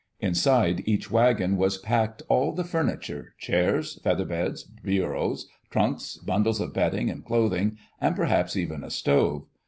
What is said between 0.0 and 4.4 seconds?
Inside each wagon was packed all the furniture: chairs, feather